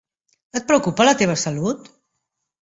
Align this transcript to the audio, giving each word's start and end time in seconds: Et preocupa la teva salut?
Et 0.59 0.65
preocupa 0.71 1.07
la 1.09 1.13
teva 1.19 1.37
salut? 1.43 1.93